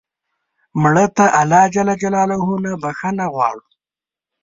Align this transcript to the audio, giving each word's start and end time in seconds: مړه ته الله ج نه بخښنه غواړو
مړه 0.81 1.05
ته 1.15 1.25
الله 1.39 1.63
ج 1.73 1.75
نه 2.65 2.71
بخښنه 2.81 3.25
غواړو 3.33 3.63